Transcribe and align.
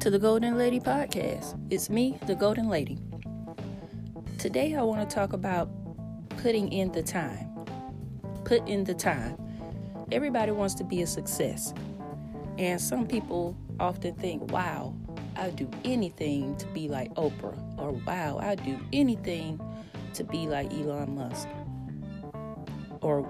to 0.00 0.10
the 0.10 0.18
Goalden 0.18 0.56
Lady 0.56 0.78
Podcast. 0.78 1.60
It's 1.70 1.90
me, 1.90 2.16
the 2.28 2.36
Goalden 2.36 2.68
Lady. 2.68 3.00
Today, 4.38 4.76
I 4.76 4.82
want 4.82 5.08
to 5.08 5.12
talk 5.12 5.32
about 5.32 5.68
putting 6.40 6.72
in 6.72 6.92
the 6.92 7.02
time. 7.02 7.48
Put 8.44 8.68
in 8.68 8.84
the 8.84 8.94
time. 8.94 9.36
Everybody 10.12 10.52
wants 10.52 10.74
to 10.74 10.84
be 10.84 11.02
a 11.02 11.06
success. 11.06 11.74
And 12.58 12.80
some 12.80 13.08
people 13.08 13.56
often 13.80 14.14
think, 14.14 14.52
wow, 14.52 14.94
I'd 15.34 15.56
do 15.56 15.68
anything 15.84 16.56
to 16.58 16.66
be 16.68 16.86
like 16.86 17.12
Oprah, 17.14 17.58
or 17.76 17.90
wow, 17.90 18.38
I'd 18.40 18.62
do 18.64 18.78
anything 18.92 19.60
to 20.14 20.22
be 20.22 20.46
like 20.46 20.72
Elon 20.72 21.16
Musk, 21.16 21.48
or 23.00 23.28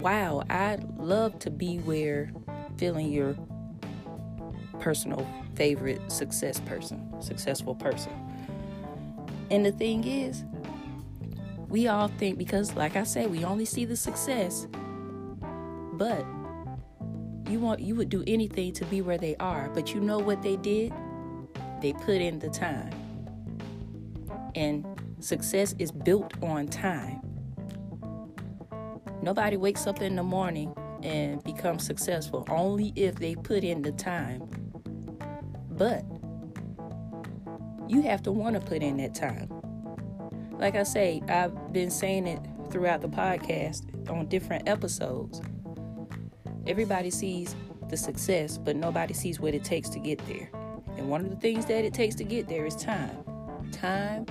wow, 0.00 0.42
I'd 0.48 0.82
love 0.98 1.38
to 1.40 1.50
be 1.50 1.76
where 1.80 2.32
feeling 2.78 3.12
your 3.12 3.36
personal 4.80 5.26
favorite 5.58 6.00
success 6.10 6.60
person, 6.60 7.12
successful 7.20 7.74
person. 7.74 8.12
And 9.50 9.66
the 9.66 9.72
thing 9.72 10.06
is, 10.06 10.44
we 11.68 11.88
all 11.88 12.06
think 12.06 12.38
because 12.38 12.74
like 12.74 12.94
I 12.94 13.02
said, 13.02 13.30
we 13.30 13.44
only 13.44 13.64
see 13.64 13.84
the 13.84 13.96
success, 13.96 14.68
but 15.94 16.24
you 17.50 17.58
want 17.58 17.80
you 17.80 17.96
would 17.96 18.08
do 18.08 18.22
anything 18.28 18.72
to 18.74 18.84
be 18.84 19.02
where 19.02 19.18
they 19.18 19.34
are, 19.36 19.68
but 19.70 19.92
you 19.92 20.00
know 20.00 20.20
what 20.20 20.42
they 20.42 20.56
did? 20.56 20.92
They 21.82 21.92
put 21.92 22.16
in 22.16 22.38
the 22.38 22.50
time. 22.50 22.92
And 24.54 24.86
success 25.18 25.74
is 25.80 25.90
built 25.90 26.32
on 26.40 26.68
time. 26.68 27.20
Nobody 29.22 29.56
wakes 29.56 29.88
up 29.88 30.00
in 30.02 30.14
the 30.14 30.22
morning 30.22 30.72
and 31.02 31.42
becomes 31.42 31.84
successful 31.84 32.46
only 32.48 32.92
if 32.94 33.16
they 33.16 33.34
put 33.34 33.64
in 33.64 33.82
the 33.82 33.92
time 33.92 34.48
but 35.78 36.04
you 37.88 38.02
have 38.02 38.22
to 38.24 38.32
want 38.32 38.54
to 38.54 38.60
put 38.60 38.82
in 38.82 38.98
that 38.98 39.14
time. 39.14 39.48
Like 40.58 40.74
I 40.74 40.82
say, 40.82 41.22
I've 41.28 41.72
been 41.72 41.90
saying 41.90 42.26
it 42.26 42.40
throughout 42.70 43.00
the 43.00 43.08
podcast 43.08 44.10
on 44.10 44.26
different 44.26 44.68
episodes. 44.68 45.40
Everybody 46.66 47.10
sees 47.10 47.54
the 47.88 47.96
success, 47.96 48.58
but 48.58 48.76
nobody 48.76 49.14
sees 49.14 49.40
what 49.40 49.54
it 49.54 49.64
takes 49.64 49.88
to 49.90 49.98
get 49.98 50.18
there. 50.26 50.50
And 50.96 51.08
one 51.08 51.24
of 51.24 51.30
the 51.30 51.36
things 51.36 51.64
that 51.66 51.84
it 51.84 51.94
takes 51.94 52.14
to 52.16 52.24
get 52.24 52.48
there 52.48 52.66
is 52.66 52.74
time. 52.74 53.16
Time, 53.72 54.26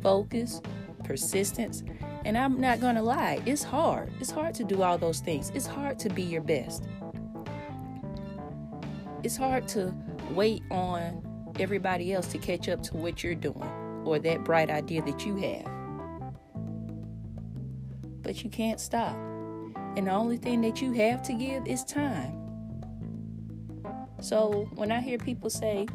focus, 0.00 0.62
persistence. 1.04 1.82
And 2.24 2.38
I'm 2.38 2.60
not 2.60 2.80
going 2.80 2.94
to 2.94 3.02
lie, 3.02 3.42
it's 3.44 3.62
hard. 3.62 4.12
It's 4.20 4.30
hard 4.30 4.54
to 4.54 4.64
do 4.64 4.82
all 4.82 4.96
those 4.96 5.20
things. 5.20 5.50
It's 5.54 5.66
hard 5.66 5.98
to 6.00 6.08
be 6.08 6.22
your 6.22 6.42
best. 6.42 6.84
It's 9.24 9.36
hard 9.36 9.66
to 9.68 9.92
wait 10.32 10.62
on 10.70 11.22
everybody 11.58 12.12
else 12.12 12.28
to 12.28 12.38
catch 12.38 12.68
up 12.68 12.82
to 12.84 12.96
what 12.96 13.22
you're 13.22 13.34
doing 13.34 14.02
or 14.04 14.18
that 14.18 14.44
bright 14.44 14.70
idea 14.70 15.02
that 15.02 15.26
you 15.26 15.36
have. 15.36 15.70
But 18.22 18.44
you 18.44 18.50
can't 18.50 18.80
stop. 18.80 19.16
And 19.96 20.06
the 20.06 20.12
only 20.12 20.36
thing 20.36 20.60
that 20.62 20.80
you 20.80 20.92
have 20.92 21.22
to 21.24 21.32
give 21.32 21.66
is 21.66 21.84
time. 21.84 22.34
So 24.20 24.68
when 24.74 24.92
I 24.92 25.00
hear 25.00 25.18
people 25.18 25.50
say, 25.50 25.86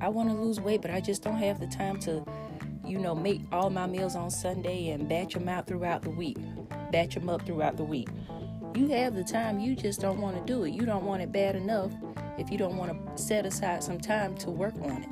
I 0.00 0.08
want 0.08 0.28
to 0.28 0.34
lose 0.34 0.60
weight, 0.60 0.82
but 0.82 0.90
I 0.90 1.00
just 1.00 1.22
don't 1.22 1.36
have 1.36 1.60
the 1.60 1.66
time 1.66 1.98
to, 2.00 2.24
you 2.84 2.98
know, 2.98 3.14
make 3.14 3.42
all 3.52 3.70
my 3.70 3.86
meals 3.86 4.16
on 4.16 4.30
Sunday 4.30 4.90
and 4.90 5.08
batch 5.08 5.34
them 5.34 5.48
out 5.48 5.66
throughout 5.66 6.02
the 6.02 6.10
week, 6.10 6.38
batch 6.90 7.14
them 7.14 7.28
up 7.28 7.46
throughout 7.46 7.76
the 7.76 7.84
week. 7.84 8.08
You 8.74 8.88
have 8.88 9.14
the 9.14 9.24
time, 9.24 9.60
you 9.60 9.76
just 9.76 10.00
don't 10.00 10.20
want 10.20 10.36
to 10.36 10.52
do 10.52 10.64
it. 10.64 10.72
You 10.72 10.82
don't 10.82 11.04
want 11.04 11.22
it 11.22 11.32
bad 11.32 11.54
enough 11.56 11.92
if 12.38 12.50
you 12.50 12.58
don't 12.58 12.76
want 12.76 13.16
to 13.16 13.22
set 13.22 13.46
aside 13.46 13.82
some 13.82 14.00
time 14.00 14.34
to 14.36 14.50
work 14.50 14.74
on 14.82 15.02
it. 15.02 15.08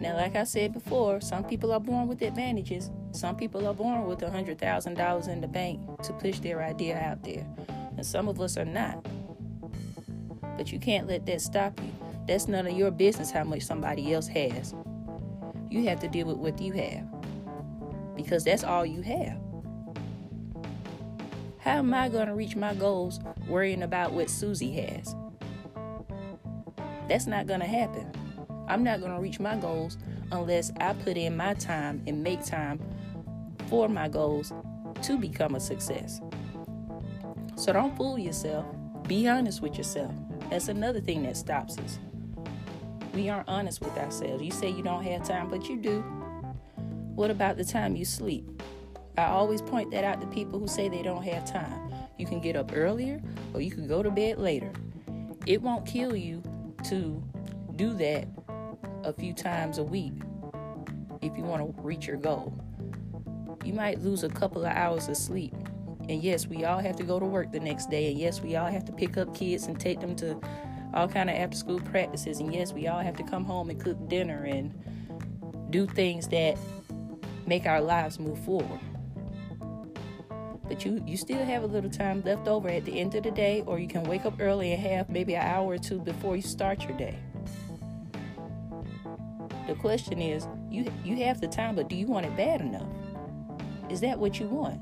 Now, 0.00 0.16
like 0.16 0.36
I 0.36 0.44
said 0.44 0.72
before, 0.72 1.20
some 1.20 1.44
people 1.44 1.72
are 1.72 1.80
born 1.80 2.08
with 2.08 2.20
advantages. 2.20 2.90
Some 3.12 3.36
people 3.36 3.66
are 3.66 3.72
born 3.72 4.06
with 4.06 4.22
a 4.22 4.26
$100,000 4.26 5.28
in 5.28 5.40
the 5.40 5.48
bank 5.48 5.80
to 6.02 6.12
push 6.12 6.40
their 6.40 6.62
idea 6.62 6.98
out 6.98 7.22
there. 7.24 7.46
And 7.96 8.04
some 8.04 8.28
of 8.28 8.40
us 8.40 8.58
are 8.58 8.64
not. 8.64 9.06
But 10.58 10.72
you 10.72 10.78
can't 10.78 11.06
let 11.06 11.24
that 11.26 11.40
stop 11.40 11.80
you. 11.80 11.90
That's 12.26 12.48
none 12.48 12.66
of 12.66 12.76
your 12.76 12.90
business 12.90 13.30
how 13.30 13.44
much 13.44 13.62
somebody 13.62 14.12
else 14.12 14.26
has. 14.28 14.74
You 15.70 15.84
have 15.84 16.00
to 16.00 16.08
deal 16.08 16.26
with 16.26 16.36
what 16.36 16.60
you 16.60 16.72
have. 16.72 17.06
Because 18.16 18.44
that's 18.44 18.64
all 18.64 18.84
you 18.84 19.00
have. 19.02 19.38
How 21.64 21.78
am 21.78 21.94
I 21.94 22.10
going 22.10 22.26
to 22.26 22.34
reach 22.34 22.56
my 22.56 22.74
goals 22.74 23.20
worrying 23.48 23.84
about 23.84 24.12
what 24.12 24.28
Susie 24.28 24.72
has? 24.72 25.16
That's 27.08 27.26
not 27.26 27.46
going 27.46 27.60
to 27.60 27.66
happen. 27.66 28.12
I'm 28.68 28.84
not 28.84 29.00
going 29.00 29.14
to 29.14 29.18
reach 29.18 29.40
my 29.40 29.56
goals 29.56 29.96
unless 30.30 30.72
I 30.78 30.92
put 30.92 31.16
in 31.16 31.38
my 31.38 31.54
time 31.54 32.02
and 32.06 32.22
make 32.22 32.44
time 32.44 32.82
for 33.68 33.88
my 33.88 34.08
goals 34.10 34.52
to 35.04 35.16
become 35.16 35.54
a 35.54 35.60
success. 35.60 36.20
So 37.56 37.72
don't 37.72 37.96
fool 37.96 38.18
yourself. 38.18 38.66
Be 39.08 39.26
honest 39.26 39.62
with 39.62 39.78
yourself. 39.78 40.12
That's 40.50 40.68
another 40.68 41.00
thing 41.00 41.22
that 41.22 41.34
stops 41.34 41.78
us. 41.78 41.98
We 43.14 43.30
aren't 43.30 43.48
honest 43.48 43.80
with 43.80 43.96
ourselves. 43.96 44.42
You 44.42 44.50
say 44.50 44.68
you 44.68 44.82
don't 44.82 45.02
have 45.04 45.26
time, 45.26 45.48
but 45.48 45.66
you 45.70 45.78
do. 45.78 46.00
What 47.14 47.30
about 47.30 47.56
the 47.56 47.64
time 47.64 47.96
you 47.96 48.04
sleep? 48.04 48.44
I 49.16 49.26
always 49.26 49.62
point 49.62 49.92
that 49.92 50.02
out 50.02 50.20
to 50.20 50.26
people 50.26 50.58
who 50.58 50.66
say 50.66 50.88
they 50.88 51.02
don't 51.02 51.22
have 51.22 51.44
time. 51.44 51.92
You 52.18 52.26
can 52.26 52.40
get 52.40 52.56
up 52.56 52.72
earlier 52.74 53.22
or 53.52 53.60
you 53.60 53.70
can 53.70 53.86
go 53.86 54.02
to 54.02 54.10
bed 54.10 54.38
later. 54.38 54.72
It 55.46 55.62
won't 55.62 55.86
kill 55.86 56.16
you 56.16 56.42
to 56.84 57.22
do 57.76 57.94
that 57.94 58.26
a 59.04 59.12
few 59.12 59.32
times 59.32 59.78
a 59.78 59.84
week 59.84 60.14
if 61.22 61.36
you 61.36 61.44
want 61.44 61.76
to 61.76 61.82
reach 61.82 62.08
your 62.08 62.16
goal. 62.16 62.58
You 63.64 63.72
might 63.72 64.00
lose 64.00 64.24
a 64.24 64.28
couple 64.28 64.64
of 64.64 64.72
hours 64.72 65.08
of 65.08 65.16
sleep. 65.16 65.54
And 66.08 66.22
yes, 66.22 66.48
we 66.48 66.64
all 66.64 66.80
have 66.80 66.96
to 66.96 67.04
go 67.04 67.20
to 67.20 67.24
work 67.24 67.52
the 67.52 67.60
next 67.60 67.90
day. 67.90 68.10
And 68.10 68.18
yes, 68.18 68.42
we 68.42 68.56
all 68.56 68.70
have 68.70 68.84
to 68.86 68.92
pick 68.92 69.16
up 69.16 69.34
kids 69.34 69.66
and 69.66 69.78
take 69.78 70.00
them 70.00 70.16
to 70.16 70.38
all 70.92 71.08
kind 71.08 71.30
of 71.30 71.36
after 71.36 71.56
school 71.56 71.80
practices. 71.80 72.40
And 72.40 72.52
yes, 72.52 72.72
we 72.72 72.88
all 72.88 73.00
have 73.00 73.16
to 73.16 73.22
come 73.22 73.44
home 73.44 73.70
and 73.70 73.80
cook 73.80 74.08
dinner 74.08 74.42
and 74.44 74.74
do 75.70 75.86
things 75.86 76.28
that 76.28 76.58
make 77.46 77.66
our 77.66 77.80
lives 77.80 78.18
move 78.18 78.38
forward 78.44 78.80
but 80.68 80.84
you 80.84 81.02
you 81.06 81.16
still 81.16 81.44
have 81.44 81.62
a 81.62 81.66
little 81.66 81.90
time 81.90 82.22
left 82.24 82.48
over 82.48 82.68
at 82.68 82.84
the 82.84 82.98
end 82.98 83.14
of 83.14 83.22
the 83.22 83.30
day 83.30 83.62
or 83.66 83.78
you 83.78 83.88
can 83.88 84.02
wake 84.04 84.24
up 84.24 84.34
early 84.40 84.72
and 84.72 84.82
have 84.82 85.08
maybe 85.08 85.34
an 85.34 85.42
hour 85.42 85.74
or 85.74 85.78
two 85.78 85.98
before 86.00 86.36
you 86.36 86.42
start 86.42 86.82
your 86.84 86.96
day. 86.96 87.18
The 89.66 89.74
question 89.74 90.20
is 90.20 90.46
you 90.70 90.90
you 91.04 91.16
have 91.24 91.40
the 91.40 91.48
time 91.48 91.76
but 91.76 91.88
do 91.88 91.96
you 91.96 92.06
want 92.06 92.26
it 92.26 92.36
bad 92.36 92.60
enough? 92.60 92.88
Is 93.90 94.00
that 94.00 94.18
what 94.18 94.40
you 94.40 94.46
want? 94.46 94.80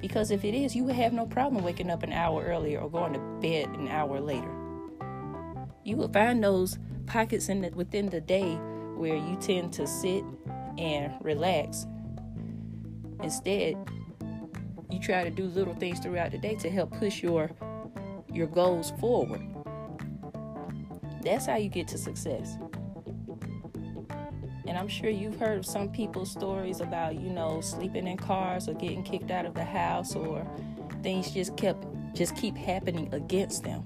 Because 0.00 0.30
if 0.30 0.44
it 0.44 0.54
is 0.54 0.74
you 0.74 0.84
would 0.84 0.96
have 0.96 1.12
no 1.12 1.26
problem 1.26 1.64
waking 1.64 1.90
up 1.90 2.02
an 2.02 2.12
hour 2.12 2.42
earlier 2.42 2.80
or 2.80 2.90
going 2.90 3.12
to 3.12 3.20
bed 3.40 3.68
an 3.76 3.88
hour 3.88 4.20
later. 4.20 4.50
You 5.84 5.96
will 5.96 6.08
find 6.08 6.42
those 6.42 6.78
pockets 7.06 7.48
in 7.48 7.62
the, 7.62 7.70
within 7.70 8.06
the 8.06 8.20
day 8.20 8.54
where 8.96 9.16
you 9.16 9.36
tend 9.40 9.72
to 9.74 9.86
sit 9.86 10.24
and 10.78 11.12
relax. 11.20 11.86
Instead 13.22 13.76
you 14.92 15.00
try 15.00 15.24
to 15.24 15.30
do 15.30 15.44
little 15.44 15.74
things 15.74 15.98
throughout 16.00 16.30
the 16.30 16.38
day 16.38 16.54
to 16.56 16.70
help 16.70 16.92
push 16.98 17.22
your 17.22 17.50
your 18.32 18.46
goals 18.46 18.92
forward. 19.00 19.42
That's 21.22 21.46
how 21.46 21.56
you 21.56 21.68
get 21.68 21.88
to 21.88 21.98
success. 21.98 22.56
And 24.66 24.78
I'm 24.78 24.88
sure 24.88 25.10
you've 25.10 25.38
heard 25.38 25.58
of 25.58 25.66
some 25.66 25.90
people's 25.90 26.30
stories 26.30 26.80
about, 26.80 27.14
you 27.20 27.28
know, 27.28 27.60
sleeping 27.60 28.06
in 28.06 28.16
cars 28.16 28.68
or 28.68 28.74
getting 28.74 29.02
kicked 29.02 29.30
out 29.30 29.44
of 29.44 29.54
the 29.54 29.64
house 29.64 30.14
or 30.14 30.46
things 31.02 31.30
just 31.30 31.56
kept 31.56 31.86
just 32.14 32.36
keep 32.36 32.56
happening 32.56 33.12
against 33.12 33.64
them. 33.64 33.84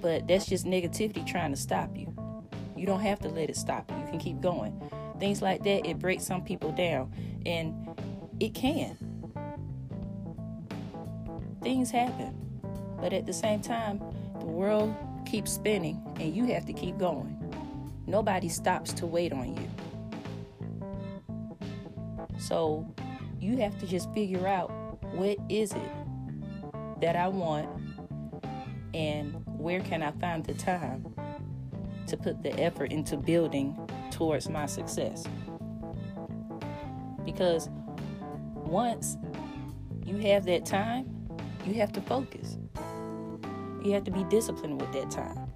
But 0.00 0.28
that's 0.28 0.46
just 0.46 0.66
negativity 0.66 1.26
trying 1.26 1.50
to 1.50 1.56
stop 1.56 1.96
you. 1.96 2.14
You 2.76 2.86
don't 2.86 3.00
have 3.00 3.18
to 3.20 3.28
let 3.28 3.50
it 3.50 3.56
stop 3.56 3.90
you. 3.90 3.96
You 3.98 4.06
can 4.06 4.18
keep 4.18 4.40
going. 4.40 4.80
Things 5.18 5.40
like 5.40 5.62
that, 5.64 5.86
it 5.86 5.98
breaks 5.98 6.24
some 6.24 6.44
people 6.44 6.72
down. 6.72 7.12
And 7.46 7.74
it 8.40 8.54
can. 8.54 8.96
Things 11.62 11.90
happen. 11.90 12.34
But 13.00 13.12
at 13.12 13.26
the 13.26 13.32
same 13.32 13.60
time, 13.60 14.00
the 14.38 14.46
world 14.46 14.94
keeps 15.26 15.52
spinning 15.52 16.00
and 16.20 16.34
you 16.34 16.46
have 16.46 16.64
to 16.66 16.72
keep 16.72 16.98
going. 16.98 17.32
Nobody 18.06 18.48
stops 18.48 18.92
to 18.94 19.06
wait 19.06 19.32
on 19.32 19.56
you. 19.56 19.68
So 22.38 22.86
you 23.40 23.56
have 23.58 23.78
to 23.80 23.86
just 23.86 24.12
figure 24.12 24.46
out 24.46 24.70
what 25.14 25.36
is 25.48 25.72
it 25.72 27.00
that 27.00 27.16
I 27.16 27.28
want 27.28 27.68
and 28.94 29.34
where 29.46 29.80
can 29.80 30.02
I 30.02 30.12
find 30.12 30.44
the 30.44 30.54
time 30.54 31.14
to 32.06 32.16
put 32.16 32.42
the 32.42 32.58
effort 32.60 32.92
into 32.92 33.16
building 33.16 33.76
towards 34.10 34.48
my 34.48 34.66
success. 34.66 35.26
Because 37.24 37.68
once 38.66 39.16
you 40.04 40.16
have 40.18 40.44
that 40.46 40.64
time, 40.64 41.12
You 41.66 41.74
have 41.74 41.92
to 41.94 42.00
focus. 42.00 42.58
You 43.82 43.92
have 43.92 44.04
to 44.04 44.12
be 44.12 44.22
disciplined 44.24 44.80
with 44.80 44.92
that 44.92 45.10
time. 45.10 45.50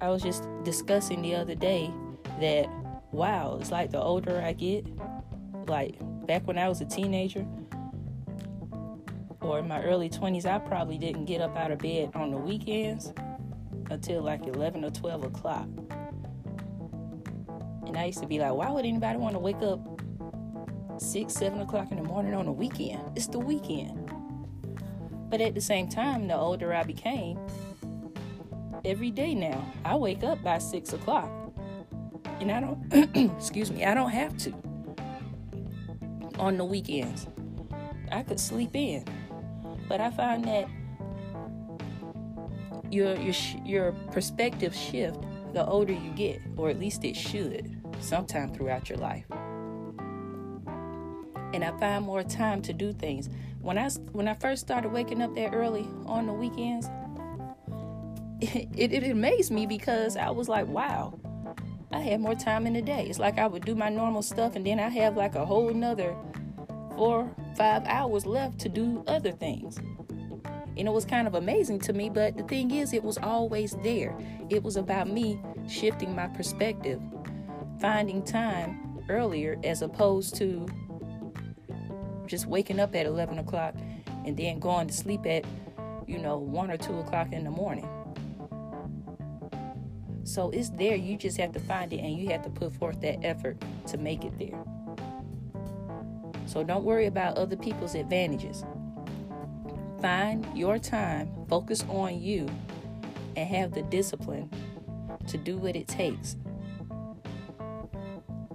I 0.00 0.08
was 0.08 0.22
just 0.22 0.46
discussing 0.62 1.20
the 1.20 1.34
other 1.34 1.56
day 1.56 1.90
that 2.40 2.68
wow, 3.10 3.58
it's 3.60 3.72
like 3.72 3.90
the 3.90 4.00
older 4.00 4.40
I 4.40 4.52
get, 4.52 4.86
like 5.66 5.96
back 6.26 6.46
when 6.46 6.58
I 6.58 6.68
was 6.68 6.80
a 6.80 6.84
teenager 6.84 7.44
or 9.40 9.58
in 9.58 9.68
my 9.68 9.82
early 9.82 10.08
20s, 10.08 10.44
I 10.44 10.58
probably 10.58 10.98
didn't 10.98 11.24
get 11.24 11.40
up 11.40 11.56
out 11.56 11.70
of 11.70 11.78
bed 11.78 12.10
on 12.14 12.30
the 12.30 12.36
weekends 12.36 13.12
until 13.90 14.22
like 14.22 14.46
11 14.46 14.84
or 14.84 14.90
12 14.90 15.24
o'clock. 15.24 15.68
And 17.86 17.96
I 17.96 18.06
used 18.06 18.20
to 18.20 18.26
be 18.26 18.38
like, 18.38 18.52
why 18.52 18.70
would 18.70 18.84
anybody 18.84 19.18
want 19.18 19.34
to 19.34 19.38
wake 19.38 19.62
up 19.62 19.95
6, 20.98 21.32
7 21.32 21.60
o'clock 21.60 21.90
in 21.90 21.96
the 21.96 22.02
morning 22.02 22.34
on 22.34 22.46
the 22.46 22.52
weekend? 22.52 23.00
It's 23.14 23.26
the 23.26 23.38
weekend. 23.38 24.12
But 25.28 25.40
at 25.40 25.54
the 25.54 25.60
same 25.60 25.88
time, 25.88 26.28
the 26.28 26.36
older 26.36 26.72
I 26.72 26.82
became, 26.82 27.38
every 28.84 29.10
day 29.10 29.34
now, 29.34 29.64
I 29.84 29.96
wake 29.96 30.22
up 30.22 30.42
by 30.42 30.58
6 30.58 30.92
o'clock. 30.92 31.30
And 32.40 32.52
I 32.52 32.60
don't, 32.60 33.32
excuse 33.38 33.70
me, 33.70 33.84
I 33.84 33.94
don't 33.94 34.10
have 34.10 34.36
to 34.38 34.52
on 36.38 36.56
the 36.58 36.64
weekends. 36.64 37.26
I 38.12 38.22
could 38.22 38.40
sleep 38.40 38.70
in. 38.74 39.04
But 39.88 40.00
I 40.00 40.10
find 40.10 40.44
that 40.44 40.68
your 42.90 43.16
your 43.16 43.34
your 43.64 43.92
perspective 44.12 44.74
shift 44.74 45.18
the 45.52 45.64
older 45.64 45.92
you 45.92 46.10
get, 46.10 46.40
or 46.56 46.68
at 46.68 46.78
least 46.78 47.04
it 47.04 47.16
should, 47.16 47.80
sometime 48.00 48.52
throughout 48.52 48.90
your 48.90 48.98
life. 48.98 49.24
And 51.56 51.64
I 51.64 51.70
find 51.78 52.04
more 52.04 52.22
time 52.22 52.60
to 52.62 52.74
do 52.74 52.92
things. 52.92 53.30
When 53.62 53.78
I 53.78 53.88
when 54.12 54.28
I 54.28 54.34
first 54.34 54.60
started 54.60 54.92
waking 54.92 55.22
up 55.22 55.34
that 55.36 55.54
early 55.54 55.88
on 56.04 56.26
the 56.26 56.34
weekends, 56.34 56.86
it, 58.42 58.68
it, 58.76 58.92
it 58.92 59.10
amazed 59.10 59.50
me 59.50 59.64
because 59.64 60.18
I 60.18 60.28
was 60.28 60.50
like, 60.50 60.66
wow, 60.66 61.18
I 61.90 62.00
had 62.00 62.20
more 62.20 62.34
time 62.34 62.66
in 62.66 62.74
the 62.74 62.82
day. 62.82 63.06
It's 63.08 63.18
like 63.18 63.38
I 63.38 63.46
would 63.46 63.64
do 63.64 63.74
my 63.74 63.88
normal 63.88 64.20
stuff 64.20 64.54
and 64.54 64.66
then 64.66 64.78
I 64.78 64.90
have 64.90 65.16
like 65.16 65.34
a 65.34 65.46
whole 65.46 65.72
nother 65.72 66.14
four, 66.94 67.34
five 67.56 67.84
hours 67.86 68.26
left 68.26 68.58
to 68.58 68.68
do 68.68 69.02
other 69.06 69.32
things. 69.32 69.78
And 70.76 70.86
it 70.86 70.92
was 70.92 71.06
kind 71.06 71.26
of 71.26 71.36
amazing 71.36 71.78
to 71.80 71.94
me, 71.94 72.10
but 72.10 72.36
the 72.36 72.42
thing 72.42 72.70
is, 72.70 72.92
it 72.92 73.02
was 73.02 73.16
always 73.16 73.72
there. 73.82 74.14
It 74.50 74.62
was 74.62 74.76
about 74.76 75.08
me 75.08 75.40
shifting 75.66 76.14
my 76.14 76.26
perspective, 76.26 77.00
finding 77.80 78.22
time 78.22 79.00
earlier 79.08 79.58
as 79.64 79.80
opposed 79.80 80.34
to 80.36 80.66
just 82.26 82.46
waking 82.46 82.80
up 82.80 82.94
at 82.94 83.06
11 83.06 83.38
o'clock 83.38 83.74
and 84.24 84.36
then 84.36 84.58
going 84.58 84.88
to 84.88 84.92
sleep 84.92 85.26
at, 85.26 85.44
you 86.06 86.18
know, 86.18 86.38
1 86.38 86.70
or 86.70 86.76
2 86.76 86.98
o'clock 86.98 87.32
in 87.32 87.44
the 87.44 87.50
morning. 87.50 87.88
So 90.24 90.50
it's 90.50 90.70
there. 90.70 90.96
You 90.96 91.16
just 91.16 91.36
have 91.38 91.52
to 91.52 91.60
find 91.60 91.92
it 91.92 91.98
and 91.98 92.18
you 92.18 92.28
have 92.30 92.42
to 92.42 92.50
put 92.50 92.72
forth 92.74 93.00
that 93.02 93.24
effort 93.24 93.62
to 93.86 93.96
make 93.96 94.24
it 94.24 94.36
there. 94.38 94.58
So 96.46 96.64
don't 96.64 96.84
worry 96.84 97.06
about 97.06 97.36
other 97.36 97.56
people's 97.56 97.94
advantages. 97.94 98.64
Find 100.00 100.46
your 100.56 100.78
time, 100.78 101.30
focus 101.48 101.84
on 101.88 102.20
you, 102.20 102.48
and 103.36 103.48
have 103.48 103.72
the 103.72 103.82
discipline 103.82 104.50
to 105.28 105.38
do 105.38 105.56
what 105.56 105.76
it 105.76 105.88
takes 105.88 106.36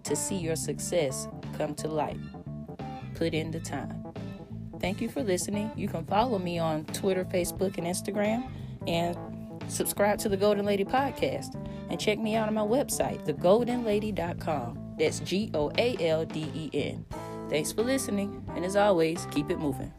to 0.03 0.15
see 0.15 0.35
your 0.35 0.55
success 0.55 1.27
come 1.57 1.75
to 1.75 1.87
light. 1.87 2.17
Put 3.21 3.35
in 3.35 3.51
the 3.51 3.59
time. 3.59 4.03
Thank 4.79 4.99
you 4.99 5.07
for 5.07 5.21
listening. 5.21 5.69
You 5.75 5.87
can 5.87 6.03
follow 6.05 6.39
me 6.39 6.57
on 6.57 6.85
Twitter, 6.85 7.23
Facebook, 7.23 7.77
and 7.77 7.85
Instagram, 7.85 8.49
and 8.87 9.15
subscribe 9.67 10.17
to 10.21 10.29
the 10.29 10.35
Goalden 10.35 10.63
Lady 10.63 10.83
Podcast. 10.83 11.55
And 11.91 11.99
check 11.99 12.17
me 12.17 12.35
out 12.35 12.47
on 12.47 12.55
my 12.55 12.63
website, 12.63 13.23
thegoaldenlady.com. 13.27 14.95
That's 14.97 15.19
G 15.19 15.51
O 15.53 15.71
A 15.77 16.09
L 16.09 16.25
D 16.25 16.49
E 16.55 16.71
N. 16.73 17.05
Thanks 17.47 17.71
for 17.71 17.83
listening, 17.83 18.43
and 18.55 18.65
as 18.65 18.75
always, 18.75 19.27
keep 19.29 19.51
it 19.51 19.59
moving. 19.59 19.93